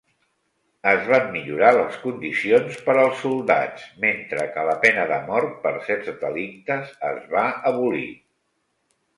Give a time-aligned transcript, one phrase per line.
[0.91, 5.75] Es van millorar les condicions per als soldats, mentre que la pena de mort per
[5.91, 8.11] certs delictes es va abolir.